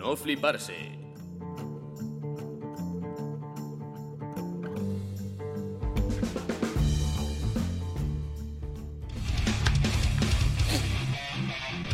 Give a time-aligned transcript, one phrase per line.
[0.00, 0.72] No fliparse.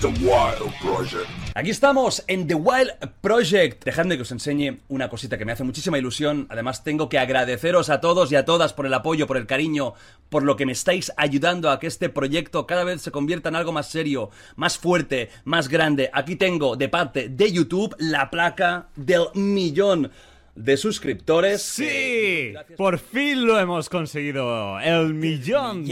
[0.01, 1.46] The Wild Project.
[1.57, 2.91] Aquí estamos en The Wild
[3.23, 3.83] Project.
[3.83, 6.47] Dejadme que os enseñe una cosita que me hace muchísima ilusión.
[6.51, 9.95] Además, tengo que agradeceros a todos y a todas por el apoyo, por el cariño,
[10.29, 13.57] por lo que me estáis ayudando a que este proyecto cada vez se convierta en
[13.57, 16.11] algo más serio, más fuerte, más grande.
[16.13, 20.11] Aquí tengo de parte de YouTube la placa del millón
[20.57, 21.63] de suscriptores.
[21.63, 24.79] Sí, por fin lo hemos conseguido.
[24.79, 25.85] El millón.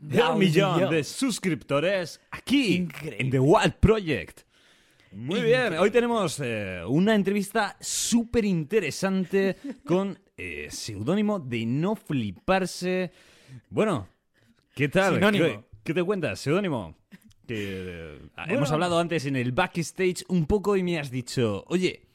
[0.00, 0.90] millón millón.
[0.90, 3.18] de suscriptores aquí Increíble.
[3.20, 4.45] en The Wild Project.
[5.16, 9.56] Muy bien, hoy tenemos eh, una entrevista súper interesante
[9.86, 13.10] con eh, seudónimo de no fliparse.
[13.70, 14.08] Bueno,
[14.74, 15.14] ¿qué tal?
[15.14, 15.46] Sinónimo.
[15.46, 16.98] ¿Qué, qué te cuentas, seudónimo?
[17.48, 22.08] Que, eh, hemos hablado antes en el backstage un poco y me has dicho, oye,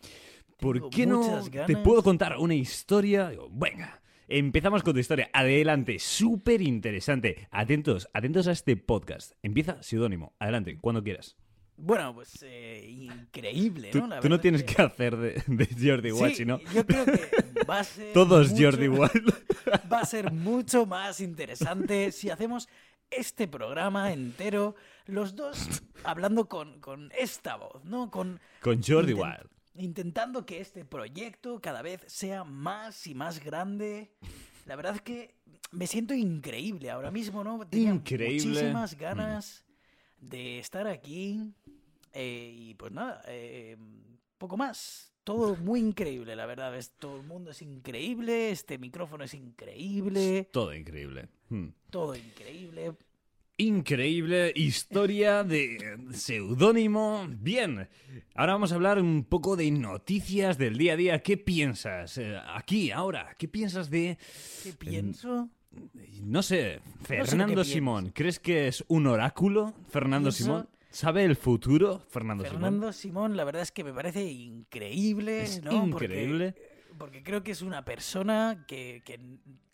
[0.60, 3.32] ¿por Tengo qué no muchas te puedo contar una historia?
[3.32, 5.32] Digo, venga, empezamos con tu historia.
[5.34, 7.48] Adelante, súper interesante.
[7.50, 9.32] Atentos, atentos a este podcast.
[9.42, 10.36] Empieza seudónimo.
[10.38, 11.36] Adelante, cuando quieras.
[11.84, 14.08] Bueno, pues eh, increíble, ¿no?
[14.08, 17.06] La tú no tienes es que hacer de, de Jordi Wild, Sí, sino yo creo
[17.06, 19.34] que va a ser todos mucho- Jordi Wild.
[19.92, 22.68] Va a ser mucho más interesante si hacemos
[23.09, 28.09] este programa entero, los dos hablando con, con esta voz, ¿no?
[28.12, 29.50] Con Con Jordi inten- Wild.
[29.76, 34.12] Intentando que este proyecto cada vez sea más y más grande.
[34.66, 35.36] La verdad es que
[35.72, 37.66] me siento increíble ahora mismo, ¿no?
[37.68, 38.48] Tenía Increíble.
[38.50, 39.66] muchísimas ganas
[40.20, 41.54] de estar aquí.
[42.14, 43.78] Eh, y pues nada, eh,
[44.38, 45.14] poco más.
[45.23, 46.76] Todo muy increíble, la verdad.
[46.76, 51.30] Es, todo el mundo es increíble, este micrófono es increíble, Todo increíble.
[51.50, 51.68] Hmm.
[51.92, 52.94] todo increíble.
[53.58, 55.78] Increíble historia de
[56.14, 57.28] seudónimo.
[57.30, 57.88] Bien,
[58.34, 61.20] ahora vamos a hablar un poco de noticias del día a día.
[61.20, 63.36] ¿Qué piensas eh, aquí, ahora?
[63.38, 64.18] ¿Qué piensas de,
[64.63, 65.50] ¿Qué pienso?
[66.24, 67.63] no sé, Fernando.
[67.63, 68.09] Simón?
[68.16, 70.69] ¿Crees que es un oráculo, Fernando Pienso- Simón?
[70.91, 72.53] ¿Sabe el futuro, Fernando, Simón?
[72.62, 75.85] Fernando Simón, la verdad es que me parece increíble, Es ¿no?
[75.88, 76.52] increíble.
[76.52, 79.19] Porque, porque creo que es una persona que, que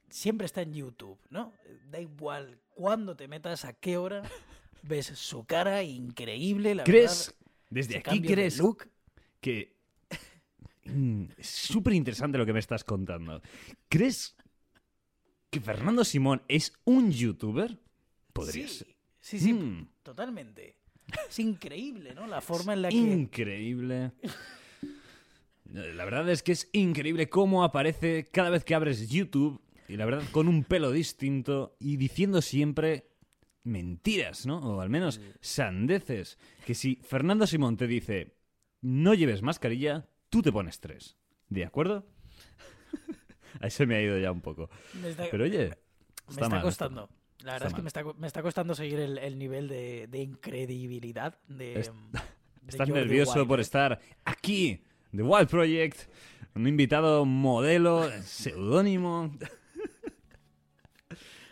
[0.09, 1.53] siempre está en YouTube, ¿no?
[1.89, 4.21] Da igual cuándo te metas, a qué hora,
[4.83, 7.51] ves su cara increíble, la ¿Crees, verdad.
[7.71, 8.87] desde aquí crees look.
[9.41, 9.75] que...
[10.85, 13.41] Mm, Es súper interesante lo que me estás contando.
[13.89, 14.35] ¿Crees
[15.49, 17.77] que Fernando Simón es un youtuber?
[18.33, 18.95] Podría Sí, ser.
[19.19, 19.89] sí, sí, Mm.
[20.03, 20.77] totalmente.
[21.29, 22.27] Es increíble, ¿no?
[22.27, 22.95] La forma en la que...
[22.95, 24.11] Increíble.
[25.71, 30.05] La verdad es que es increíble cómo aparece cada vez que abres YouTube y la
[30.05, 33.09] verdad con un pelo distinto y diciendo siempre
[33.63, 34.59] mentiras, ¿no?
[34.59, 36.37] O al menos sandeces.
[36.65, 38.35] Que si Fernando Simón te dice
[38.81, 41.17] no lleves mascarilla, tú te pones tres.
[41.49, 42.05] ¿De acuerdo?
[43.59, 44.69] Ahí se me ha ido ya un poco.
[45.03, 47.09] está- Pero oye, me está está mal, costando.
[47.47, 50.07] La verdad está es que me está, me está costando seguir el, el nivel de,
[50.07, 51.79] de incredibilidad de...
[51.79, 52.19] Es- de
[52.67, 54.81] Estás nervioso Wild, por estar aquí,
[55.15, 55.97] The Wild Project,
[56.53, 59.33] un invitado modelo, seudónimo,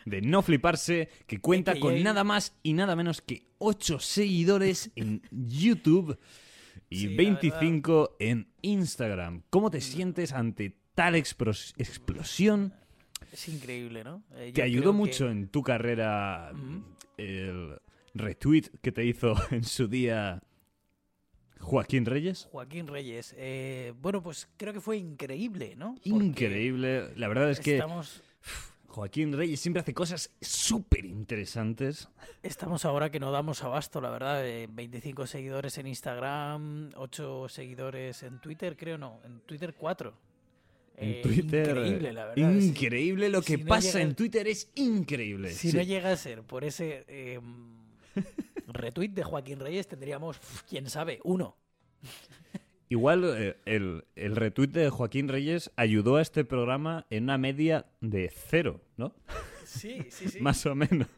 [0.04, 1.80] de no fliparse, que cuenta AKA.
[1.80, 6.18] con nada más y nada menos que 8 seguidores en YouTube
[6.90, 9.42] y Sí, la 25 en Instagram.
[9.50, 12.74] ¿Cómo te sientes ante tal explosión?
[13.32, 14.22] Es increíble, ¿no?
[14.34, 16.52] Eh, ¿Te ayudó que- mucho en tu carrera
[17.16, 17.78] el
[18.14, 20.42] retweet que te hizo en su día
[21.60, 22.48] Joaquín Reyes?
[22.50, 23.34] Joaquín Reyes.
[23.36, 25.94] eh, bueno, pues creo que fue increíble, ¿no?
[25.94, 27.12] Porque Increíble.
[27.16, 28.22] La verdad es que Estamos,
[28.88, 32.08] Joaquín Reyes siempre hace cosas súper interesantes.
[32.42, 34.46] estamos ahora que no damos abasto, la verdad.
[34.46, 39.20] eh, 25 seguidores en Instagram, 8 seguidores en Twitter, creo no.
[39.24, 40.14] En Twitter 4.
[40.98, 41.68] En Twitter.
[41.68, 42.50] Increíble, la verdad.
[42.54, 43.28] Increíble.
[43.28, 45.50] Lo que Si no pasa llega- en Twitter es increíble.
[45.50, 45.76] Si Sí.
[45.76, 47.40] no llega a ser por ese eh,
[48.68, 50.38] retweet de Joaquín Reyes, tendríamos,
[50.68, 51.56] quién sabe, uno.
[52.88, 57.86] Igual eh, el, el retweet de Joaquín Reyes ayudó a este programa en una media
[58.00, 59.14] de cero, ¿no?
[59.66, 60.40] Sí, sí, sí.
[60.40, 61.08] Más o menos.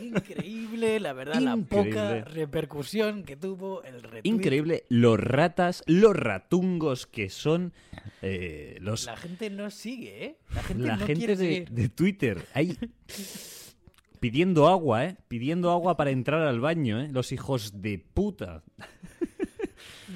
[0.00, 4.22] Increíble, la verdad, la poca repercusión que tuvo el retweet.
[4.24, 7.72] Increíble los ratas, los ratungos que son
[8.22, 10.38] eh, los La gente no sigue, ¿eh?
[10.54, 11.70] La gente la no gente quiere de, seguir.
[11.70, 12.46] de Twitter.
[12.54, 12.76] Ahí
[14.20, 15.16] pidiendo agua, ¿eh?
[15.28, 17.08] Pidiendo agua para entrar al baño, ¿eh?
[17.12, 18.62] Los hijos de puta.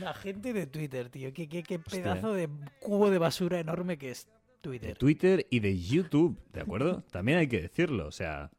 [0.00, 1.32] La gente de Twitter, tío.
[1.32, 2.02] Qué, qué, qué Hostia.
[2.02, 2.48] pedazo de
[2.80, 4.28] cubo de basura enorme que es
[4.70, 4.98] De Twitter.
[4.98, 7.02] Twitter y de YouTube, ¿de acuerdo?
[7.10, 8.50] También hay que decirlo, o sea,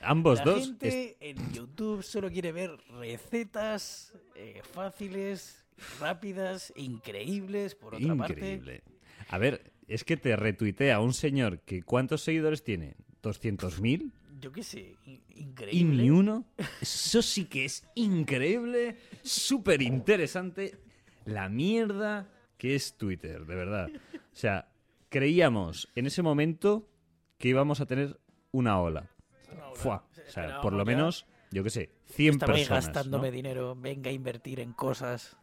[0.00, 0.58] ambos La dos.
[0.60, 5.64] es- gente en YouTube solo quiere ver recetas eh, fáciles
[5.98, 8.32] rápidas, increíbles, por otra parte.
[8.34, 8.82] Increíble.
[9.28, 12.96] A ver, es que te retuitea un señor que ¿cuántos seguidores tiene?
[13.22, 14.10] ¿200.000?
[14.40, 16.02] Yo qué sé, in- ¿Y increíble.
[16.02, 16.46] ni uno?
[16.80, 20.78] Eso sí que es increíble, súper interesante.
[21.26, 23.90] La mierda que es Twitter, de verdad.
[24.14, 24.69] O sea,
[25.10, 26.88] creíamos en ese momento
[27.36, 28.18] que íbamos a tener
[28.52, 29.10] una ola.
[29.54, 32.86] No, O sea, por lo menos, yo qué sé, 100 Estabais personas.
[32.86, 33.32] gastándome ¿no?
[33.32, 35.36] dinero, venga a invertir en cosas.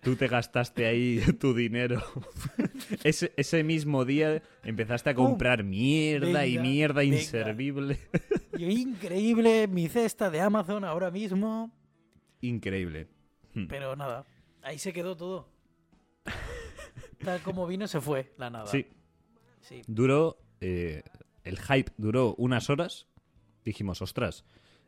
[0.00, 2.02] Tú te gastaste ahí tu dinero.
[3.04, 5.26] ese, ese mismo día empezaste a ¡Pum!
[5.26, 7.16] comprar mierda y mierda venga.
[7.16, 7.98] inservible.
[8.58, 11.70] Yo, increíble, mi cesta de Amazon ahora mismo.
[12.40, 13.08] Increíble.
[13.54, 13.66] Hmm.
[13.68, 14.24] Pero nada,
[14.62, 15.51] ahí se quedó todo.
[17.24, 18.66] Tal como vino, se fue la nada.
[18.66, 18.86] Sí,
[19.60, 19.82] Sí.
[19.86, 20.38] duró.
[20.60, 21.02] eh,
[21.44, 23.08] el hype duró unas horas.
[23.64, 24.44] Dijimos, ostras,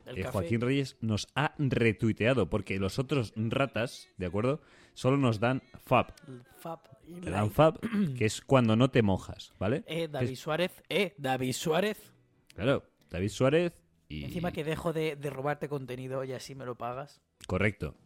[0.07, 0.23] eh.
[0.25, 4.61] Joaquín Reyes nos ha retuiteado porque los otros ratas, ¿de acuerdo?
[4.95, 6.13] Solo nos dan fab.
[6.59, 6.79] Fab
[7.09, 7.55] y Te dan like.
[7.55, 7.81] fab,
[8.17, 9.83] que es cuando no te mojas, ¿vale?
[9.89, 10.83] Eh, David es- Suárez.
[10.89, 12.13] Eh, David Suárez.
[12.55, 13.73] claro, David Suárez
[14.09, 14.25] y.
[14.25, 17.21] Encima que dejo de, de robarte contenido y así me lo pagas.
[17.49, 17.97] Correcto.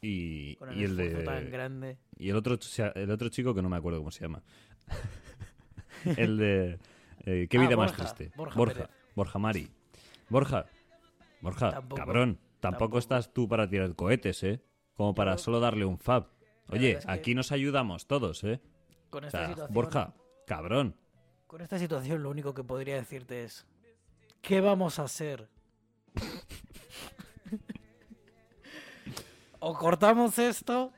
[0.00, 1.50] Y, Con el y el esfuerzo tan de.
[1.50, 1.98] grande.
[2.16, 2.56] Y el otro,
[2.94, 4.42] el otro chico que no me acuerdo cómo se llama.
[6.16, 6.78] el de.
[7.24, 8.32] eh, ¿Qué Ah, vida más Borja, triste?
[8.36, 9.38] Borja Borja.
[9.38, 9.68] Mari.
[10.28, 10.66] Borja.
[11.40, 12.34] Borja, Tampoco, cabrón.
[12.34, 12.98] Tampoco, tampoco.
[12.98, 14.60] estás tú para tirar cohetes, ¿eh?
[14.94, 16.28] Como para Yo- solo darle un fab.
[16.68, 18.60] Oye, verdad es que- aquí nos ayudamos todos, ¿eh?
[19.10, 19.74] Con O esta sea, situación.
[19.74, 20.14] Borja,
[20.46, 20.96] cabrón.
[21.46, 23.66] Con esta situación lo único que podría decirte es.
[24.42, 25.48] ¿Qué vamos a hacer?
[29.60, 30.92] O cortamos esto.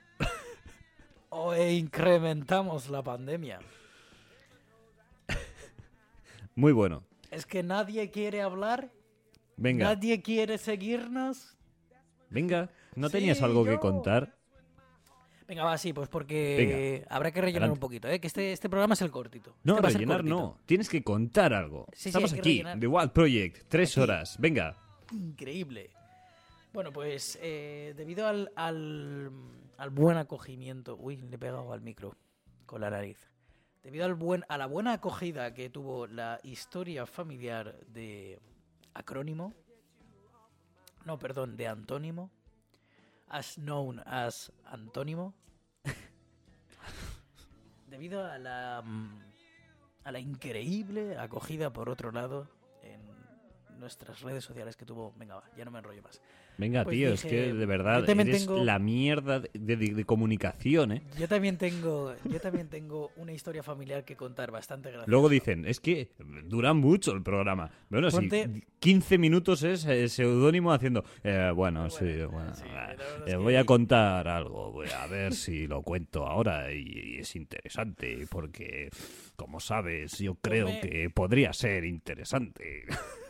[1.29, 3.61] o incrementamos la pandemia.
[6.55, 7.05] Muy bueno.
[7.31, 8.91] Es que nadie quiere hablar.
[9.57, 11.57] Venga, Nadie quiere seguirnos.
[12.31, 12.71] venga.
[12.97, 14.35] ¿No Sí, tenías algo que contar?
[15.47, 17.77] Venga, va, sí, pues porque habrá que rellenar adelante.
[17.77, 18.21] un poquito, ¿eh?
[18.21, 19.55] Que este, este programa es el cortito.
[19.65, 20.59] No, Este ser rellenar no.
[20.67, 21.87] Tienes que contar algo.
[21.93, 22.81] Sí, Estamos aquí, rellenar.
[22.81, 23.65] The Wild Project.
[23.69, 24.01] Tres Aquí.
[24.01, 24.37] horas.
[24.39, 24.77] Venga.
[25.13, 25.91] Increíble.
[26.73, 29.33] Bueno, pues eh, debido al, al,
[29.77, 30.97] al buen acogimiento.
[30.97, 32.17] Uy, le he pegado al micro
[32.65, 33.29] con la nariz.
[33.83, 38.39] Debido al buen, a la buena acogida que tuvo la historia familiar de
[38.95, 39.53] acrónimo.
[41.05, 42.31] No, perdón, de antónimo.
[43.29, 45.35] As known as antónimo.
[47.89, 49.19] Debido a la, mm,
[50.05, 52.49] a la increíble acogida, por otro lado,
[53.81, 55.13] nuestras redes sociales que tuvo.
[55.17, 56.21] Venga, va, ya no me enrollo más.
[56.59, 60.05] Venga, Pues tío, es dije, que de verdad eres tengo- la mierda de, de- de
[60.05, 61.03] comunicación, ¿eh?
[61.19, 65.11] Yo también tengo, yo también tengo una historia familiar que contar bastante graciosa.
[65.11, 66.11] Luego dicen, es que
[66.45, 67.71] dura mucho el programa.
[67.89, 72.65] Bueno, Ponte- si 15 minutos es eh, seudónimo haciendo, eh, bueno, sí, Bueno, bueno, sí,
[72.67, 76.71] eh, es eh, que- voy a contar algo, voy a ver si lo cuento ahora
[76.73, 76.83] y,
[77.15, 78.91] y es interesante porque,
[79.37, 82.85] como sabes, yo creo que podría ser interesante.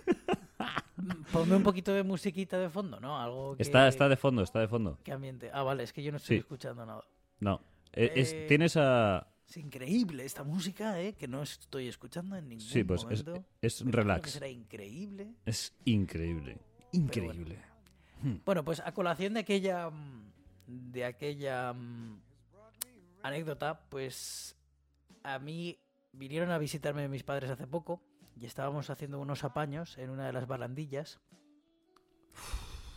[1.32, 3.20] Ponme un poquito de musiquita de fondo, ¿no?
[3.20, 4.98] Algo que, Está, está de fondo, está de fondo.
[5.04, 5.50] que ambiente.
[5.52, 6.40] Ah, vale, es que yo no estoy Sí.
[6.40, 7.02] escuchando nada.
[7.40, 7.60] No,
[7.92, 9.26] eh, es- Eh, tienes a...
[9.48, 11.14] Es increíble esta música, ¿eh?
[11.14, 13.44] Que no estoy escuchando en ningún Sí, pues es, momento.
[13.60, 14.30] es que relax.
[14.30, 15.34] será increíble.
[15.44, 16.58] Es increíble.
[16.92, 17.58] Increíble.
[18.44, 20.30] Bueno, pues a colación de aquella mm,
[20.92, 22.20] de aquella mm,
[23.22, 24.56] anécdota, pues
[25.22, 25.78] a mí
[26.12, 28.02] vinieron a visitarme mis padres hace poco
[28.40, 31.20] y estábamos haciendo unos apaños en una de las barandillas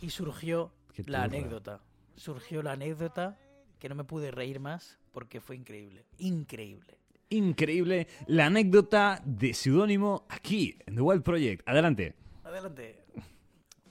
[0.00, 0.72] y surgió
[1.06, 1.80] la anécdota.
[2.16, 3.38] Surgió la anécdota
[3.78, 6.98] que no me pude reír más porque fue increíble, increíble.
[7.30, 11.68] Increíble la anécdota de seudónimo aquí, en The Wild Project.
[11.68, 12.14] Adelante.
[12.44, 13.04] Adelante.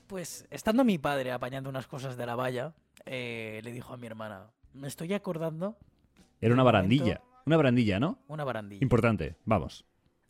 [0.06, 2.74] Pues estando mi padre apañando unas cosas de la valla,
[3.06, 5.76] eh, le dijo a mi hermana, me estoy acordando
[6.40, 7.04] Era una barandilla.
[7.20, 8.18] momento- Una barandilla, ¿no?
[8.28, 8.82] una barandilla.
[8.82, 9.36] Importante.
[9.44, 9.84] Vamos.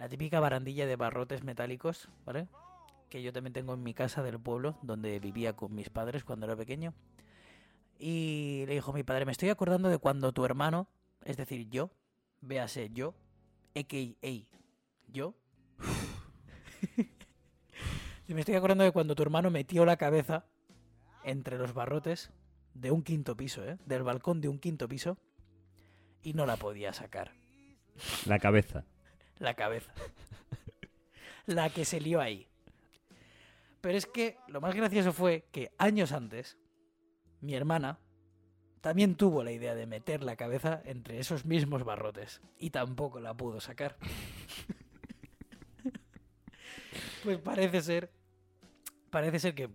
[0.04, 2.46] La típica barandilla de barrotes metálicos, ¿vale?
[3.08, 6.44] Que yo también tengo en mi casa del pueblo, donde vivía con mis padres cuando
[6.44, 6.92] era pequeño.
[7.98, 10.88] Y le dijo mi padre, me estoy acordando de cuando tu hermano,
[11.24, 11.90] es decir, yo,
[12.42, 13.14] véase yo,
[13.74, 14.28] a.k.a.
[15.10, 15.34] yo,
[18.28, 20.44] me estoy acordando de cuando tu hermano metió la cabeza
[21.24, 22.30] entre los barrotes
[22.74, 23.78] de un quinto piso, ¿eh?
[23.86, 25.16] Del balcón de un quinto piso,
[26.22, 27.32] y no la podía sacar
[28.26, 28.84] La cabeza.
[29.38, 29.92] La cabeza.
[31.46, 32.48] la que se lió ahí.
[33.80, 36.56] Pero es que lo más gracioso fue que años antes,
[37.40, 37.98] mi hermana
[38.80, 43.34] también tuvo la idea de meter la cabeza entre esos mismos barrotes y tampoco la
[43.34, 43.96] pudo sacar.
[47.24, 48.10] pues parece ser,
[49.10, 49.70] parece ser que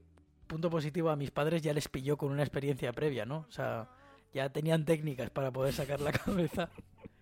[0.48, 3.46] punto positivo a mis padres ya les pilló con una experiencia previa, ¿no?
[3.48, 3.90] O sea,
[4.34, 6.70] ya tenían técnicas para poder sacar la cabeza.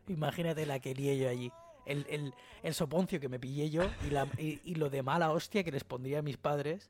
[0.07, 1.51] Imagínate la que lié yo allí.
[1.87, 5.31] El, el, el soponcio que me pillé yo y, la, y, y lo de mala
[5.31, 6.89] hostia que les pondría a mis padres.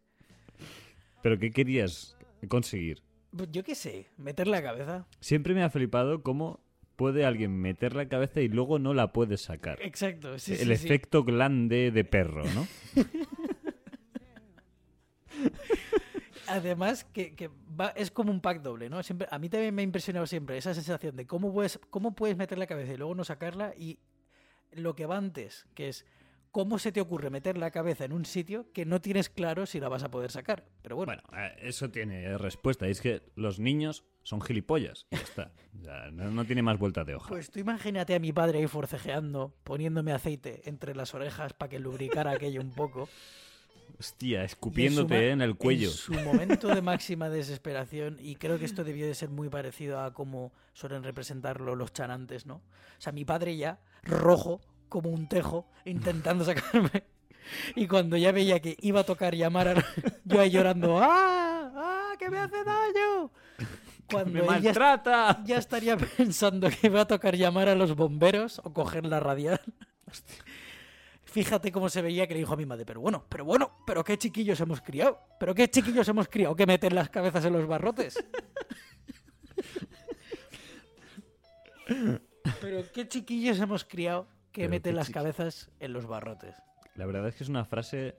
[1.21, 3.01] ¿Pero qué querías conseguir?
[3.35, 5.05] Pues yo qué sé, meter la cabeza.
[5.19, 6.59] Siempre me ha flipado cómo
[6.95, 9.79] puede alguien meter la cabeza y luego no la puede sacar.
[9.81, 10.71] Exacto, sí, El sí, sí.
[10.71, 12.67] efecto glande de perro, ¿no?
[16.47, 17.49] Además, que, que
[17.79, 19.03] va- es como un pack doble, ¿no?
[19.03, 22.37] Siempre, a mí también me ha impresionado siempre esa sensación de cómo puedes, cómo puedes
[22.37, 23.99] meter la cabeza y luego no sacarla y
[24.79, 26.05] lo que va antes, que es
[26.51, 29.79] cómo se te ocurre meter la cabeza en un sitio que no tienes claro si
[29.79, 30.65] la vas a poder sacar.
[30.81, 32.87] Pero bueno, Bueno, eh, eso tiene respuesta.
[32.87, 35.05] Es que los niños son gilipollas.
[35.11, 35.51] Y ya está.
[36.11, 37.29] No, no tiene más vuelta de hoja.
[37.29, 41.79] pues tú imagínate a mi padre ahí forcejeando, poniéndome aceite entre las orejas para que
[41.79, 43.07] lubricara aquello un poco.
[43.99, 45.89] Hostia, en escupiéndote ma- en el cuello.
[45.89, 49.99] En su momento de máxima desesperación, y creo que esto debió de ser muy parecido
[50.01, 52.55] a cómo suelen representarlo los chanantes, ¿no?
[52.55, 52.61] O
[53.01, 57.03] sea, mi padre ya, rojo, como un tejo, intentando sacarme.
[57.75, 59.73] Y cuando ya veía que iba a tocar llamar a...
[60.25, 61.71] Yo ahí llorando, ¡ah!
[61.75, 62.13] ¡ah!
[62.17, 63.31] ¡que me hace daño!
[64.09, 65.43] Cuando ¡Me maltrata!
[65.45, 69.61] ya estaría pensando que iba a tocar llamar a los bomberos o coger la radial.
[71.25, 74.03] Fíjate cómo se veía que le dijo a mi madre, pero bueno, pero bueno, pero
[74.03, 77.67] qué chiquillos hemos criado, pero qué chiquillos hemos criado que meten las cabezas en los
[77.67, 78.17] barrotes.
[82.61, 86.55] pero qué chiquillos hemos criado que Pero meten las cabezas en los barrotes.
[86.95, 88.15] La verdad es que es una frase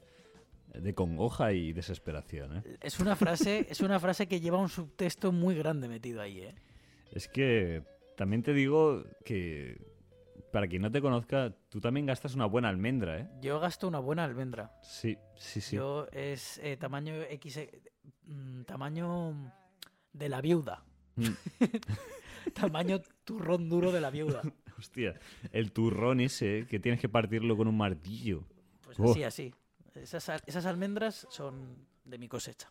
[0.74, 2.62] de congoja y desesperación, ¿eh?
[2.80, 6.54] Es una frase, es una frase que lleva un subtexto muy grande metido ahí, ¿eh?
[7.12, 7.82] Es que
[8.16, 9.80] también te digo que,
[10.52, 13.28] para quien no te conozca, tú también gastas una buena almendra, ¿eh?
[13.40, 14.78] Yo gasto una buena almendra.
[14.82, 15.76] Sí, sí, sí.
[15.76, 17.82] Yo es eh, tamaño X, eh,
[18.24, 19.52] mm, tamaño
[20.12, 20.84] de la viuda.
[22.54, 24.42] Tamaño turrón duro de la viuda.
[24.78, 25.18] Hostia,
[25.52, 28.44] el turrón ese que tienes que partirlo con un martillo.
[28.82, 29.10] Pues Oh.
[29.10, 29.54] así, así.
[29.94, 32.70] Esas, esas almendras son de mi cosecha.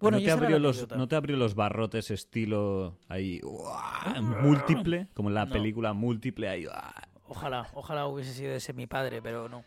[0.00, 0.88] Bueno, ¿No, te abrió los.
[0.96, 4.20] ¿No te abrió los barrotes estilo ahí ¡uah!
[4.20, 5.08] múltiple?
[5.14, 5.52] Como en la No.
[5.52, 6.66] película múltiple ahí.
[6.66, 6.92] ¡uah!
[7.28, 9.62] Ojalá, ojalá hubiese sido ese mi padre, pero no.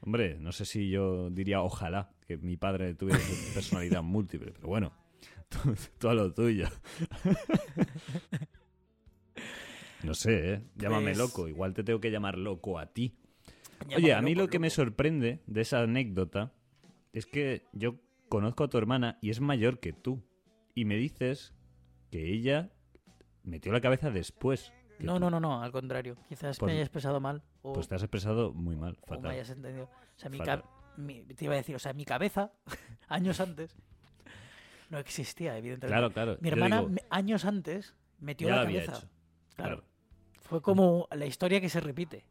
[0.00, 3.18] Hombre, no sé si yo diría ojalá que mi padre tuviera
[3.54, 4.92] personalidad múltiple, pero bueno,
[5.48, 6.66] tú, tú a lo tuyo.
[10.02, 10.62] No sé, ¿eh?
[10.76, 13.18] Llámame Pues- loco, igual te tengo que llamar loco a ti.
[13.94, 16.52] Oye, a mí loco, lo que me sorprende de esa anécdota
[17.12, 17.96] es que yo
[18.28, 20.22] conozco a tu hermana y es mayor que tú.
[20.74, 21.54] Y me dices
[22.10, 22.70] que ella
[23.42, 24.72] metió la cabeza después.
[25.00, 25.20] No, tú.
[25.20, 26.16] no, no, no, al contrario.
[26.28, 29.16] Quizás Pues- me hayas expresado mal o, Pues te has expresado muy mal, o me
[29.16, 29.30] fatal.
[29.32, 29.86] hayas entendido.
[29.86, 30.64] O sea, mi, Fatal.
[30.98, 32.52] mi- te iba a decir, o sea, mi cabeza,
[33.08, 33.76] años antes,
[34.90, 35.88] no existía, evidentemente.
[35.92, 36.38] Claro, claro.
[36.40, 38.98] Mi hermana, digo, años antes, metió la había cabeza.
[39.06, 39.08] hecho.
[39.56, 39.76] Claro.
[39.76, 39.84] Claro.
[40.40, 42.24] Fue como la historia que se repite.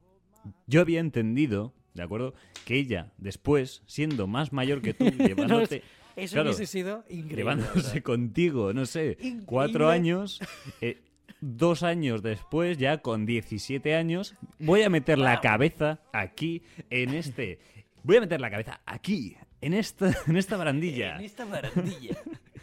[0.68, 2.34] Yo había entendido, ¿de acuerdo?
[2.66, 5.84] Que ella, después, siendo más mayor que tú, llevándote,
[6.16, 7.36] Eso Claro, hubiese sido increíble.
[7.38, 8.04] llevándose verdad.
[8.04, 9.44] contigo, no sé, Increíble.
[9.46, 10.40] cuatro años,
[10.80, 11.02] eh,
[11.42, 17.60] dos años después, ya con 17 años, voy a meter la cabeza aquí, en este...
[18.04, 21.16] Voy a meter la cabeza aquí, en esta, en esta barandilla.
[21.20, 22.16] En esta barandilla.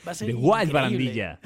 [0.07, 0.73] Va a ser De Wild.
[0.73, 1.39] Barandilla.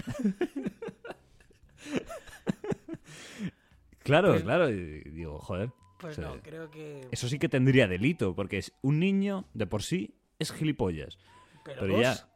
[4.03, 4.69] claro, Pues- claro.
[4.69, 5.71] digo, joder.
[5.99, 7.09] Pues o sea, no, creo que.
[7.11, 11.19] Eso sí que tendría delito, porque es un niño de por sí es gilipollas.
[11.65, 12.29] Pero, ya,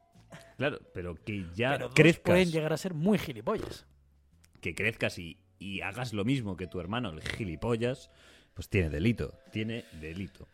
[0.57, 3.87] claro, pero que ya pero crezcas, pueden llegar a ser muy gilipollas.
[4.61, 8.11] que crezcas y, y hagas lo mismo que tu hermano, el gilipollas,
[8.55, 10.49] pues tiene delito, tiene delito.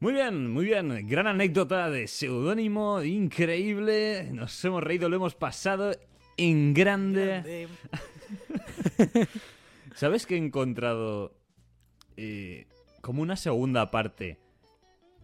[0.00, 1.06] Muy bien, muy bien.
[1.08, 4.28] Gran anécdota de seudónimo, increíble.
[4.32, 5.92] Nos hemos reído, lo hemos pasado
[6.36, 7.42] en grande.
[7.42, 7.68] De-
[9.94, 11.34] ¿Sabes que he encontrado
[12.16, 12.66] eh,
[13.00, 14.38] como una segunda parte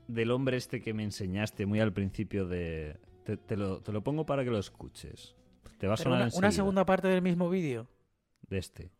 [0.08, 2.98] del hombre este que me enseñaste muy al principio de...
[3.24, 5.34] Te, te lo, te lo pongo para que lo escuches.
[5.78, 7.86] Te va a pero sonar una, una segunda parte del mismo vídeo.
[8.48, 8.90] de este.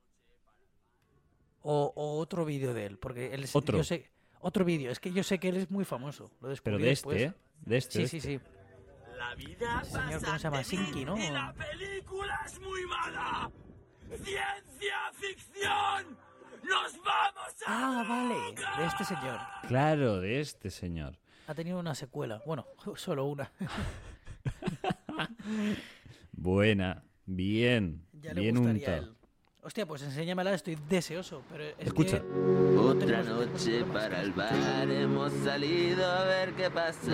[1.62, 2.98] O, o otro vídeo de él.
[2.98, 3.76] Porque él es- Otro.
[3.78, 4.08] yo sé-
[4.44, 4.90] otro vídeo.
[4.90, 6.24] Es que yo sé que él es muy famoso.
[6.24, 7.22] Lo Pero descubrí de después.
[7.22, 7.40] este, ¿eh?
[7.66, 7.92] De este.
[7.92, 8.38] Sí, de sí, este.
[8.38, 8.44] sí.
[9.16, 10.62] La vida Ese señor, ¿cómo se llama?
[10.94, 11.18] mí ¿no?
[11.18, 13.50] Y la película es muy mala.
[14.22, 16.18] Ciencia ficción.
[16.62, 17.68] Nos vamos a
[18.00, 18.80] Ah, vale.
[18.80, 19.38] De este señor.
[19.68, 21.18] Claro, de este señor.
[21.46, 22.42] Ha tenido una secuela.
[22.46, 23.50] Bueno, solo una.
[26.32, 27.02] Buena.
[27.26, 28.06] Bien.
[28.12, 29.12] Ya le bien gustaría a untado.
[29.12, 29.16] él.
[29.64, 31.42] Hostia, pues enséñamela, estoy deseoso.
[31.50, 32.20] Pero es Escucha.
[32.20, 37.12] que- Otra noche para el bar hemos salido a ver qué pasa.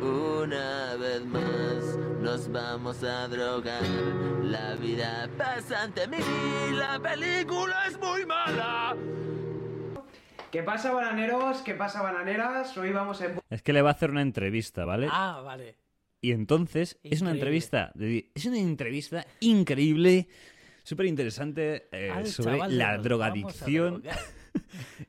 [0.00, 3.82] Una vez más nos vamos a drogar.
[4.44, 6.18] La vida pasa ante mí,
[6.72, 8.96] la película es muy mala.
[10.52, 11.62] ¿Qué pasa, bananeros?
[11.62, 12.76] ¿Qué pasa, bananeras?
[12.76, 13.38] Hoy vamos en...
[13.50, 15.08] Es que le va a hacer una entrevista, ¿vale?
[15.10, 15.76] Ah, vale.
[16.20, 17.58] Y entonces es una Increíble.
[17.58, 17.92] entrevista,
[18.34, 20.28] es una entrevista increíble,
[20.90, 24.02] súper interesante eh, sobre chaval la drogadicción.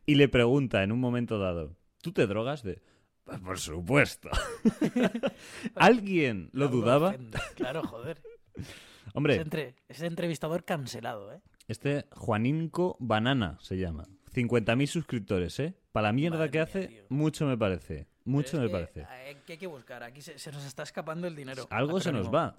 [0.05, 2.61] Y le pregunta en un momento dado, ¿tú te drogas?
[2.61, 2.79] De,
[3.23, 4.29] "Pues por supuesto.
[5.75, 7.15] ¿Alguien lo dudaba?
[7.55, 8.21] Claro, joder.
[9.13, 11.41] Hombre, entre- ese entrevistador cancelado, ¿eh?
[11.67, 14.05] este Juaninco Banana se llama.
[14.33, 15.73] 50.000 suscriptores, ¿eh?
[15.91, 17.03] Para la mierda Madre que mía, hace, tío.
[17.09, 18.07] mucho me parece.
[18.23, 19.07] Mucho me es que, parece.
[19.45, 20.03] ¿Qué hay que buscar?
[20.03, 21.67] Aquí se, se nos está escapando el dinero.
[21.69, 22.55] Algo se nos va.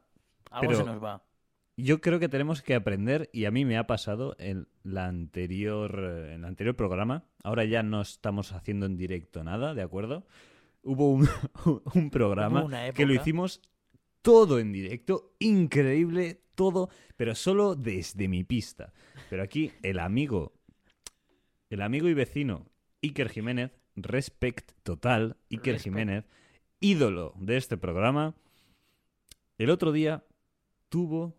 [0.51, 1.23] Algo pero- se nos va.
[1.77, 6.27] Yo creo que tenemos que aprender, y a mí me ha pasado en, la anterior,
[6.29, 10.27] en el anterior programa, ahora ya no estamos haciendo en directo nada, ¿de acuerdo?
[10.83, 11.29] Hubo un,
[11.95, 13.63] un programa Hubo que lo hicimos
[14.21, 18.93] todo en directo, increíble, todo, pero solo desde mi pista.
[19.31, 20.53] Pero aquí el amigo,
[21.71, 22.67] el amigo y vecino
[23.03, 25.85] Iker Jiménez, respect total, Iker Respect.
[25.85, 26.25] Jiménez,
[26.81, 28.35] ídolo de este programa,
[29.59, 30.25] el otro día
[30.89, 31.37] tuvo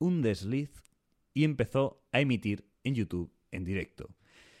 [0.00, 0.72] un desliz
[1.32, 4.08] y empezó a emitir en YouTube en directo.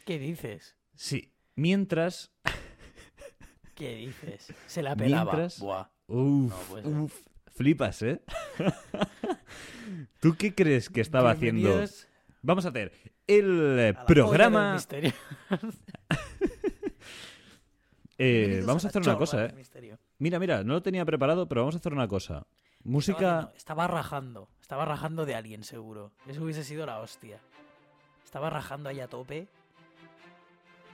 [0.04, 0.76] ¿Qué dices?
[0.94, 2.32] Sí, mientras...
[3.74, 4.54] ¿Qué dices?
[4.66, 5.32] Se la pelaba.
[5.32, 5.88] Mientras- Buah.
[6.06, 7.08] Uf, No
[7.52, 8.22] flipas, ¿eh?
[10.20, 11.84] ¿Tú qué crees que estaba haciendo?
[12.42, 12.92] Vamos a hacer
[13.26, 14.76] el a programa...
[18.18, 19.54] eh, vamos a hacer una cosa, ¿eh?
[20.18, 22.46] Mira, mira, no lo tenía preparado, pero vamos a hacer una cosa.
[22.82, 23.52] Música...
[23.56, 24.48] estaba rajando.
[24.70, 26.12] Estaba rajando de alguien, seguro.
[26.28, 27.40] Eso hubiese sido la hostia.
[28.24, 29.48] Estaba rajando ahí a tope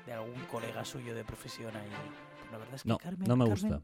[0.06, 1.90] de algún colega suyo de profesión ahí.
[2.40, 3.82] Pero la verdad es que No, Carmen, no me Carmen, gusta.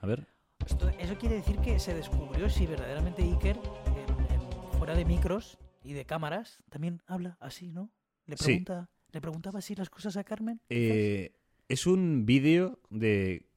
[0.00, 0.24] A ver.
[0.64, 5.58] esto- eso quiere decir que se descubrió si verdaderamente Iker, en- en- fuera de micros
[5.82, 7.90] y de cámaras, también habla así, ¿no?
[8.26, 8.44] Le, Sí.
[8.44, 10.60] pregunta, ¿Le preguntaba así las cosas a Carmen?
[10.70, 11.34] Eh,
[11.68, 13.48] es un vídeo de...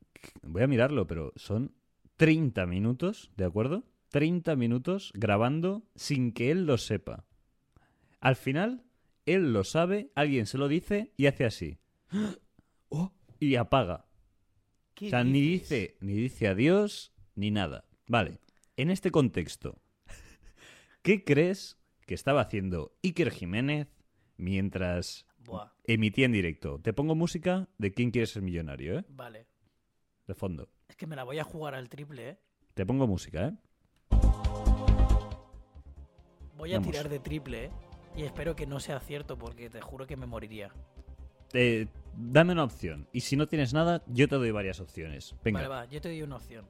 [0.41, 1.75] Voy a mirarlo, pero son
[2.15, 3.83] 30 minutos, ¿de acuerdo?
[4.09, 7.25] 30 minutos grabando sin que él lo sepa.
[8.19, 8.83] Al final,
[9.25, 11.79] él lo sabe, alguien se lo dice y hace así.
[12.89, 14.07] Oh, y apaga.
[14.93, 17.83] ¿Qué O sea, ni dice, ni dice adiós, ni nada.
[18.07, 18.39] Vale,
[18.77, 19.81] en este contexto,
[21.01, 23.89] ¿qué crees que estaba haciendo Iker Jiménez
[24.37, 26.79] mientras Buah, emitía en directo?
[26.79, 29.05] Te pongo música de quién quiere ser millonario, ¿eh?
[29.09, 29.47] vale.
[30.25, 30.69] De fondo.
[30.87, 32.39] Es que me la voy a jugar al triple, ¿eh?
[32.73, 33.53] Te pongo música, ¿eh?
[36.57, 36.91] Voy a Vamos.
[36.91, 37.71] tirar de triple, ¿eh?
[38.15, 40.71] Y espero que no sea cierto porque te juro que me moriría.
[41.53, 43.07] Eh, dame una opción.
[43.13, 45.35] Y si no tienes nada, yo te doy varias opciones.
[45.43, 46.65] Venga, Vale, va, yo te doy una opción.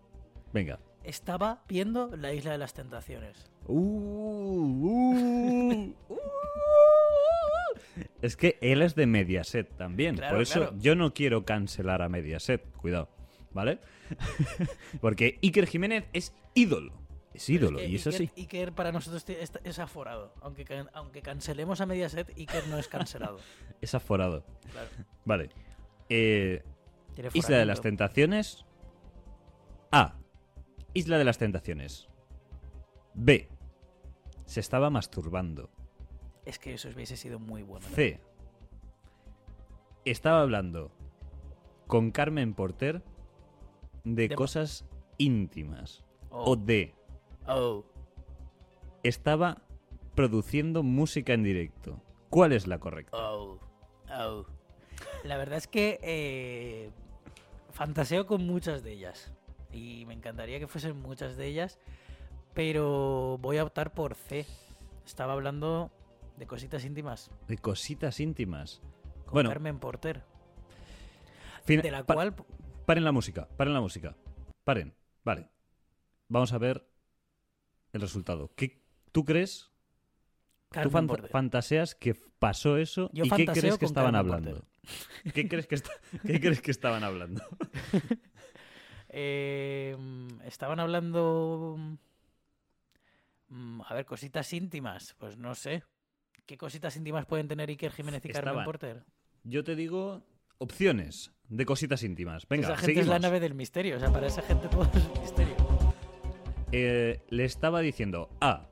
[0.53, 0.79] venga.
[1.03, 3.49] Estaba viendo La Isla de las Tentaciones.
[3.65, 6.17] Uh, uh, uh.
[8.21, 10.15] Es que él es de Mediaset también.
[10.17, 10.75] Claro, Por eso claro.
[10.79, 12.69] yo no quiero cancelar a Mediaset.
[12.73, 13.07] Cuidado.
[13.51, 13.79] ¿Vale?
[15.01, 16.91] Porque Iker Jiménez es ídolo.
[17.37, 17.77] Es ídolo.
[17.79, 18.31] que y es Iker- así.
[18.37, 19.23] Iker para nosotros
[19.63, 20.33] es, aforado.
[20.41, 23.39] Aunque, aunque cancelemos a Mediaset, Iker no es cancelado.
[23.81, 24.43] Es aforado.
[24.71, 24.89] Claro.
[25.25, 25.49] Vale.
[26.09, 26.63] Eh,
[27.33, 27.81] Isla de las.
[27.81, 28.65] Tentaciones.
[29.91, 30.15] A.
[30.93, 32.07] Isla de las Tentaciones.
[33.13, 33.49] B.
[34.45, 35.69] Se estaba masturbando.
[36.45, 37.85] Es que eso hubiese sido muy bueno.
[37.93, 38.19] C.
[40.05, 40.91] Estaba hablando
[41.87, 43.03] con Carmen Porter
[44.03, 44.85] de De- cosas
[45.17, 46.03] íntimas.
[46.29, 46.51] Oh.
[46.51, 46.95] O D.
[47.47, 47.85] Oh.
[49.03, 49.61] Estaba
[50.15, 52.01] produciendo música en directo.
[52.29, 53.15] ¿Cuál es la correcta?
[53.17, 53.59] Oh,
[54.11, 54.45] oh.
[55.23, 56.91] La verdad es que eh,
[57.71, 59.31] fantaseo con muchas de ellas.
[59.71, 61.79] Y me encantaría que fuesen muchas de ellas.
[62.53, 64.45] Pero voy a optar por C.
[65.05, 65.91] Estaba hablando
[66.37, 67.29] de cositas íntimas.
[67.47, 68.81] De cositas íntimas.
[69.25, 70.23] Con Bueno, Carmen Porter.
[71.63, 72.33] Fin- De la pa- cual.
[72.85, 74.15] Paren la música, paren la música.
[74.63, 74.95] Paren.
[75.23, 75.49] Vale.
[76.29, 76.87] Vamos a ver
[77.97, 78.51] el resultado.
[78.55, 78.81] ¿Qué,
[79.11, 79.69] ¿Tú crees?
[80.69, 81.29] Carmen ¿Tú Porter.
[81.29, 83.09] fantaseas que pasó eso?
[83.13, 84.65] Yo ¿Y qué crees que estaban Carmen hablando?
[85.33, 85.91] ¿Qué crees que, esta-
[86.25, 87.43] ¿Qué crees que estaban hablando?
[89.09, 89.95] Eh,
[90.45, 91.77] estaban hablando.
[93.47, 95.15] mm, A ver, cositas íntimas.
[95.17, 95.83] Pues no sé.
[96.45, 99.05] ¿Qué cositas íntimas pueden tener Iker Jiménez y Carmen Estaban- Porter?
[99.43, 100.23] Yo te digo
[100.57, 102.47] opciones de cositas íntimas.
[102.49, 103.95] Venga, esa gente es la nave del misterio.
[103.95, 105.46] O sea, para esa gente todo es misterio.
[106.71, 108.67] Eh, le estaba diciendo A.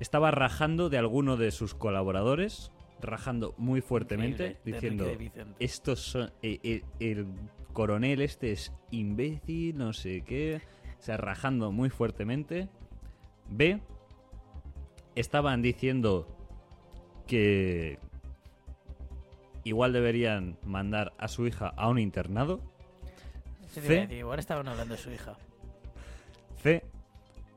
[0.00, 5.54] Estaba rajando de alguno de sus colaboradores, rajando muy fuertemente, Increíble, diciendo.
[5.60, 6.32] Estos son.
[6.42, 7.26] eh, eh, el
[7.72, 10.60] coronel este es imbécil, no sé qué.
[10.98, 12.68] o sea, rajando muy fuertemente.
[13.48, 13.80] B,
[15.14, 16.26] estaban diciendo
[17.26, 17.98] que
[19.64, 22.60] igual deberían mandar a su hija a un internado.
[23.68, 25.36] Sí, C, decir, igual estaban hablando de su hija.
[26.62, 26.84] C,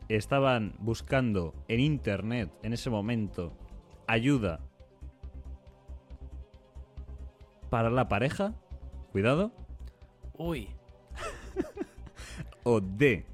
[0.10, 3.54] estaban buscando en internet en ese momento
[4.08, 4.62] ayuda
[7.70, 8.56] para la pareja.
[9.12, 9.52] Cuidado.
[10.38, 10.70] Uy,
[12.64, 13.26] O D.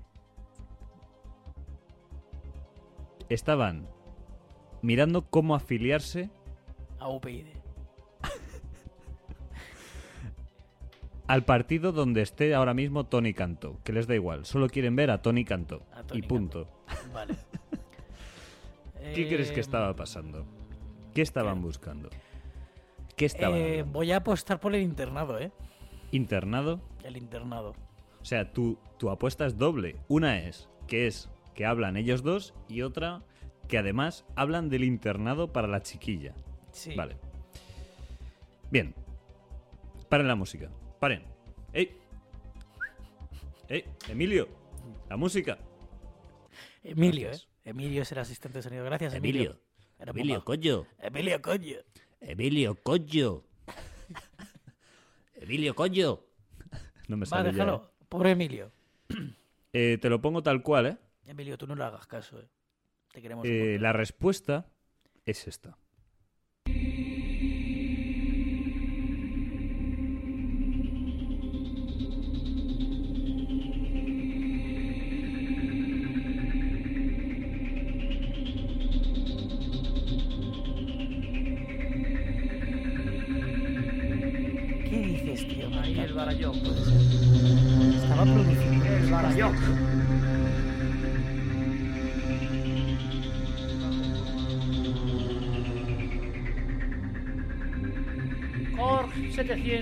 [3.29, 3.88] Estaban
[4.81, 6.29] mirando cómo afiliarse
[6.99, 7.61] a UPyD.
[11.31, 13.79] Al partido donde esté ahora mismo Tony Cantó.
[13.85, 15.45] Que les da igual, solo quieren ver a Tony.
[15.49, 16.67] A Tony y punto.
[17.13, 17.35] Vale.
[19.15, 20.45] ¿Qué crees que Eh, estaba pasando?
[21.13, 22.09] ¿Qué estaban buscando?
[23.15, 25.53] ¿Qué estaban eh, voy a apostar por el internado, ¿eh?
[26.11, 26.81] ¿Internado?
[27.01, 27.75] El internado.
[28.21, 29.95] O sea, tu, tu apuesta es doble.
[30.09, 33.23] Una es que es que hablan ellos dos y otra
[33.69, 36.35] que además hablan del internado para la chiquilla.
[36.71, 36.93] Sí.
[36.93, 37.15] Vale.
[38.69, 38.93] Bien.
[40.09, 40.69] Paren la música.
[41.01, 41.23] Paren.
[41.73, 41.97] ¡Ey!
[43.69, 43.83] ¡Ey!
[44.07, 44.47] Emilio.
[45.09, 45.57] La música.
[46.83, 47.47] Emilio, Gracias.
[47.65, 47.69] ¿eh?
[47.71, 48.85] Emilio es el asistente de sonido.
[48.85, 49.59] Gracias, Emilio.
[49.97, 50.11] Emilio.
[50.21, 50.85] Emilio, coño.
[50.99, 51.77] Emilio, coño.
[52.19, 53.43] Emilio, coño.
[55.33, 56.19] Emilio, coño.
[57.07, 57.91] No me Va, sale ya, déjalo.
[58.07, 58.71] Pobre Emilio.
[59.09, 59.15] ¿eh?
[59.73, 60.97] Eh, te lo pongo tal cual, ¿eh?
[61.25, 62.47] Emilio, tú no le hagas caso, ¿eh?
[63.09, 64.69] Te queremos Eh, la respuesta
[65.25, 65.77] es esta.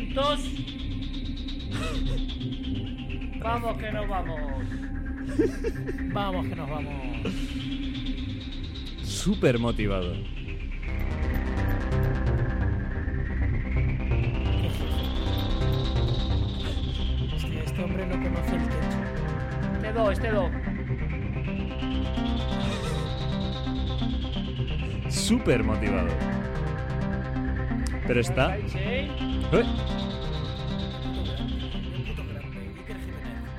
[0.10, 0.39] 700.
[3.39, 4.39] Vamos que nos vamos.
[6.13, 6.93] Vamos, que nos vamos.
[9.04, 10.13] Súper motivado.
[17.36, 19.82] Este, este hombre no conoce el techo.
[19.82, 20.50] Te do, este do.
[25.10, 26.10] Súper motivado.
[28.08, 28.58] Pero está...
[29.51, 29.63] ¿Eh?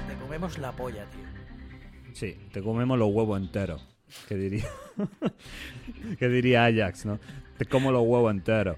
[0.07, 1.25] Te comemos la polla, tío.
[2.13, 3.85] Sí, te comemos los huevos enteros.
[4.29, 4.69] Que diría.
[6.19, 7.19] que diría Ajax, ¿no?
[7.59, 8.77] Te como los huevos enteros.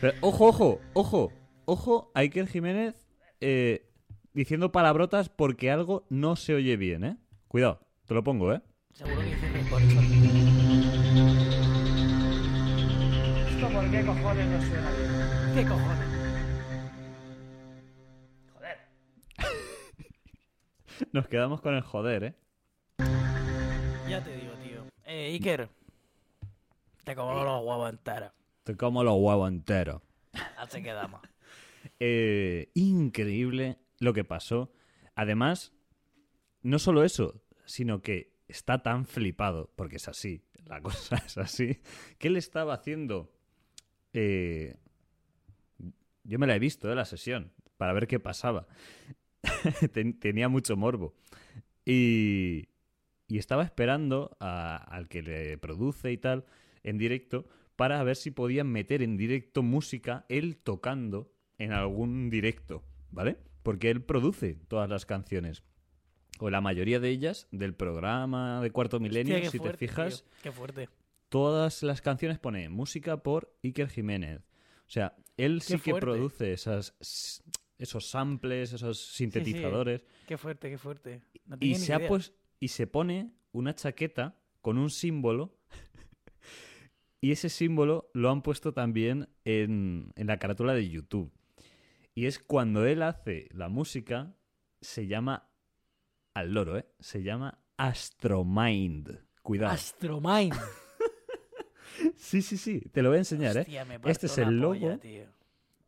[0.00, 1.32] Pero, ojo, ojo, ojo,
[1.66, 3.06] ojo, a Iker Jiménez
[3.40, 3.86] eh,
[4.32, 7.16] diciendo palabrotas porque algo no se oye bien, ¿eh?
[7.48, 8.62] Cuidado, te lo pongo, ¿eh?
[8.92, 10.45] Seguro que dice
[13.76, 15.54] por qué cojones no suena bien?
[15.54, 16.08] ¿Qué cojones?
[18.54, 18.78] Joder.
[21.12, 22.34] Nos quedamos con el joder, ¿eh?
[24.08, 24.86] Ya te digo, tío.
[25.04, 25.68] Eh, Iker.
[27.04, 28.32] Te comemos los huevos enteros.
[28.64, 30.00] Te como los huevos enteros.
[30.56, 31.20] Así quedamos.
[32.00, 34.72] Eh, increíble lo que pasó.
[35.14, 35.72] Además,
[36.62, 41.80] no solo eso, sino que está tan flipado, porque es así, la cosa es así,
[42.18, 43.35] que él estaba haciendo...
[44.16, 44.76] eh,
[46.24, 48.66] yo me la he visto, de la sesión, para ver qué pasaba.
[49.92, 51.14] Ten- tenía mucho morbo.
[51.84, 52.68] Y,
[53.28, 56.44] y estaba esperando a- al que le produce y tal
[56.82, 62.82] en directo para ver si podían meter en directo música él tocando en algún directo,
[63.10, 63.36] ¿vale?
[63.62, 65.62] Porque él produce todas las canciones.
[66.38, 70.22] O la mayoría de ellas del programa de Cuarto Milenio, Hostia, si fuerte, te fijas,
[70.22, 70.30] tío.
[70.42, 70.88] Qué fuerte.
[71.36, 74.40] Todas las canciones pone música por Iker Jiménez.
[74.86, 76.00] O sea, él sí que fuerte.
[76.06, 77.42] produce esas,
[77.76, 80.00] esos samples, esos sintetizadores.
[80.26, 81.20] Qué fuerte, qué fuerte.
[81.44, 85.58] No Y se, ha pues, y se pone una chaqueta con un símbolo.
[87.20, 91.30] y ese símbolo lo han puesto también en, en la carátula de YouTube.
[92.14, 94.34] Y es cuando él hace la música,
[94.80, 95.50] se llama
[96.32, 96.86] al loro, ¿eh?
[96.98, 99.20] Se llama Astromind.
[99.42, 99.74] Cuidado.
[99.74, 100.54] Astromind.
[102.16, 102.80] Sí, sí, sí.
[102.92, 103.84] Te lo voy a enseñar, Hostia, ¿eh?
[103.84, 104.98] me parto Este es el polla, logo.
[104.98, 105.24] tío.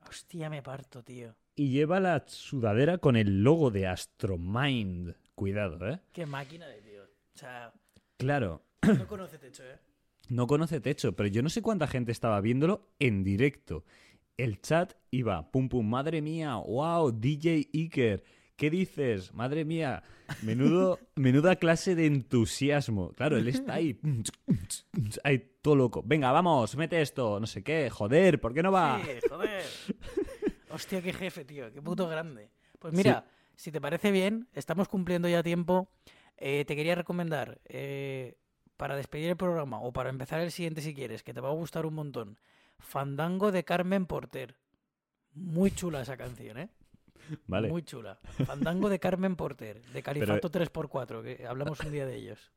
[0.08, 1.34] Hostia, me parto, tío.
[1.54, 5.14] Y lleva la sudadera con el logo de Astromind.
[5.34, 6.00] Cuidado, ¿eh?
[6.12, 7.02] Qué máquina de tío.
[7.02, 7.72] O sea,
[8.16, 8.62] Claro.
[8.82, 9.78] no conoce techo, ¿eh?
[10.28, 13.84] No conoce techo, pero yo no sé cuánta gente estaba viéndolo en directo.
[14.36, 18.22] el chat iba, pum pum, madre mía, wow, DJ Iker,
[18.58, 19.32] ¿qué dices?
[19.32, 20.02] Madre mía,
[20.42, 23.12] menudo, menuda clase de entusiasmo.
[23.12, 23.98] Claro, él está ahí,
[25.24, 26.02] ahí todo loco.
[26.04, 29.00] Venga, vamos, mete esto, no sé qué, joder, ¿por qué no va?
[29.02, 29.64] Sí, joder.
[30.70, 31.72] Hostia, qué jefe, tío.
[31.72, 32.50] Qué puto grande.
[32.78, 35.88] Pues mira, si te parece bien, estamos cumpliendo ya tiempo.
[36.36, 38.36] Eh, te quería recomendar, eh,
[38.76, 41.54] para despedir el programa o para empezar el siguiente si quieres, que te va a
[41.54, 42.38] gustar un montón,
[42.78, 44.56] Fandango de Carmen Porter.
[45.32, 46.68] Muy chula esa canción, ¿eh?
[47.46, 47.68] Vale.
[47.68, 48.18] Muy chula.
[48.46, 52.52] Fandango de Carmen Porter, de Califato 3x4, que hablamos un día de ellos.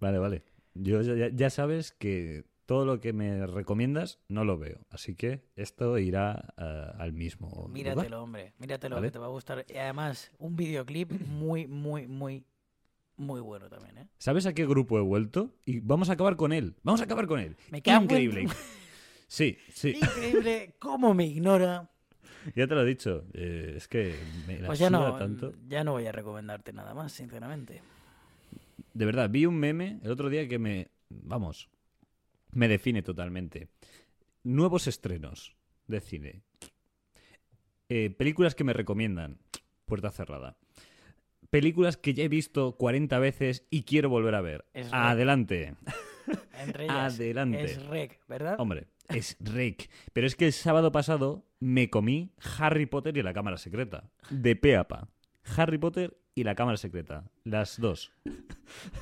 [0.00, 0.42] Vale, vale.
[0.74, 4.80] Yo ya, ya sabes que todo lo que me recomiendas no lo veo.
[4.90, 7.50] Así que esto irá eh, al mismo.
[7.50, 7.70] lugar.
[7.70, 8.54] Míratelo, hombre.
[8.58, 9.08] Míratelo, Vale.
[9.08, 9.64] que te va a gustar.
[9.68, 12.46] Y además, un videoclip muy, muy, muy,
[13.16, 14.08] muy bueno también, ¿eh?
[14.18, 15.54] ¿Sabes a qué grupo he vuelto?
[15.66, 16.74] Y vamos a acabar con él.
[16.82, 17.56] Vamos a acabar con él.
[17.70, 18.46] Me cago en- Increíble.
[19.28, 19.94] Sí, sí.
[20.00, 21.90] Increíble cómo me ignora.
[22.56, 23.24] Ya te lo he dicho.
[23.34, 24.14] eh, es que
[24.46, 25.52] me la Pues ya no, tanto.
[25.68, 27.82] ya no voy a recomendarte nada más, sinceramente.
[28.94, 30.88] De verdad, vi un meme el otro día que me.
[31.08, 31.68] Vamos.
[32.52, 33.68] Me define totalmente.
[34.44, 36.42] Nuevos estrenos de cine.
[37.88, 39.38] Eh, películas que me recomiendan.
[39.86, 40.56] Puerta cerrada.
[41.50, 44.64] Películas que ya he visto 40 veces y quiero volver a ver.
[44.72, 44.88] Es.
[44.92, 45.74] Adelante.
[46.58, 47.64] Entre ellas, Adelante.
[47.64, 48.56] es Rec, ¿verdad?
[48.58, 49.90] Hombre, es Rec.
[50.12, 54.10] Pero es que el sábado pasado me comí Harry Potter y la Cámara Secreta.
[54.30, 55.08] De pe a pa.
[55.56, 57.30] Harry Potter y la Cámara Secreta.
[57.44, 58.12] Las dos.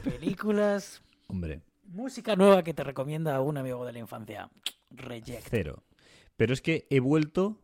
[0.02, 4.50] Películas, Hombre, música nueva que te recomienda un amigo de la infancia.
[4.90, 5.46] Reject.
[5.48, 5.84] cero.
[6.36, 7.60] Pero es que he vuelto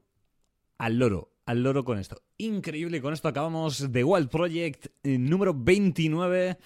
[0.79, 1.33] al loro.
[1.47, 2.23] Al loro con esto.
[2.39, 3.01] Increíble.
[3.01, 6.59] Con esto acabamos The Wild Project eh, número 29.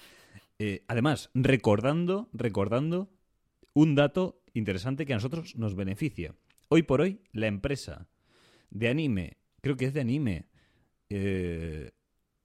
[0.59, 3.09] Eh, además, recordando, recordando
[3.73, 6.35] un dato interesante que a nosotros nos beneficia.
[6.69, 8.07] Hoy por hoy, la empresa
[8.69, 10.47] de anime, creo que es de anime,
[11.09, 11.91] eh,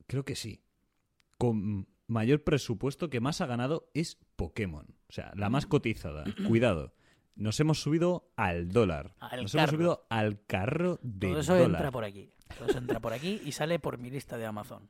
[0.07, 0.63] creo que sí,
[1.39, 4.87] con mayor presupuesto que más ha ganado es Pokémon.
[5.09, 6.25] O sea, la más cotizada.
[6.49, 6.95] Cuidado.
[7.35, 9.15] Nos hemos subido al dólar.
[9.21, 9.61] Al Nos carro.
[9.63, 11.71] hemos subido al carro de Todo eso dólar.
[11.71, 12.31] entra por aquí.
[12.57, 14.89] Todo eso entra por aquí y sale por mi lista de Amazon.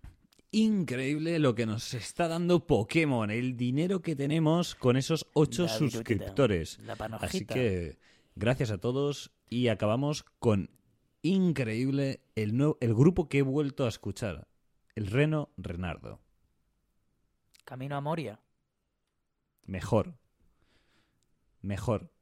[0.52, 6.78] Increíble lo que nos está dando Pokémon, el dinero que tenemos con esos ocho suscriptores.
[6.78, 6.94] la.
[7.20, 7.98] Así que
[8.36, 10.70] gracias a todos y acabamos con
[11.22, 14.46] increíble el, nuevo- el grupo que he vuelto a escuchar,
[14.94, 16.20] el Reno Renardo.
[17.64, 18.40] Camino a Moria.
[19.64, 20.16] Mejor.
[21.60, 22.12] Mejor.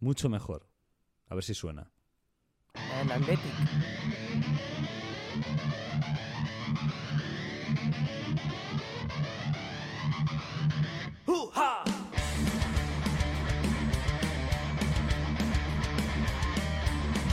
[0.00, 0.66] Mucho mejor.
[1.28, 1.92] A ver si suena.
[3.00, 3.52] El Athletic.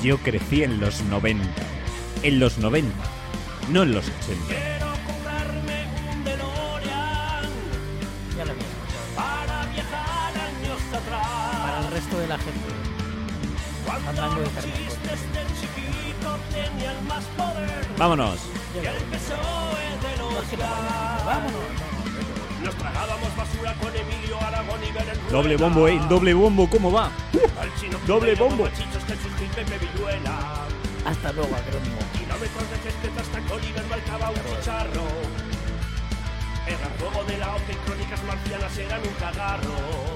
[0.02, 1.44] Yo crecí en los 90.
[2.24, 2.90] En los 90.
[3.70, 4.46] No en los 80.
[4.48, 7.44] Quiero comprarme un DeLorean
[8.38, 9.06] Ya lo había escuchado.
[9.16, 11.28] para viajar años atrás.
[11.62, 12.70] Para el resto de la gente.
[13.86, 14.88] Cuando Fandango de los Carmen Porter.
[14.88, 18.40] chistes del chiquito tenían más poder Vámonos.
[18.74, 21.26] que el PSOE de los GAS.
[21.26, 21.89] Vámonos.
[22.80, 25.32] Nos tragábamos basura con Emilio Aragón y Belén Rueda.
[25.32, 26.00] Doble bombo, eh.
[26.08, 27.12] Doble bombo, ¿cómo va?
[27.80, 28.64] Chino doble bombo.
[28.64, 30.66] los machichos Jesús Gil, Pepe Villuela.
[31.06, 31.98] Hasta luego, acrónimo.
[32.14, 35.04] Kilómetros de gente hasta que Oliver marcaba un chicharro.
[36.68, 40.09] El fuego de la OCE y crónicas marcianas eran un cagarro.